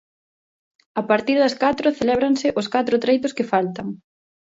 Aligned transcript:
A 1.01 1.03
partir 1.09 1.37
das 1.39 1.57
catro 1.63 1.95
celébranse 1.99 2.47
os 2.59 2.67
catro 2.73 2.95
treitos 3.03 3.35
que 3.37 3.49
faltan. 3.53 3.87